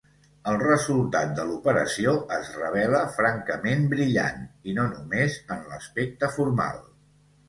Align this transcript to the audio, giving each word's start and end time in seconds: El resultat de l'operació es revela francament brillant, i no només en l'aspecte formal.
El 0.51 0.55
resultat 0.59 1.33
de 1.39 1.43
l'operació 1.49 2.13
es 2.37 2.49
revela 2.61 3.01
francament 3.17 3.83
brillant, 3.91 4.39
i 4.71 4.75
no 4.79 4.87
només 4.95 5.37
en 5.57 5.61
l'aspecte 5.75 6.31
formal. 6.39 6.81